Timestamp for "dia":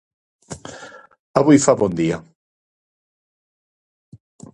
1.99-2.17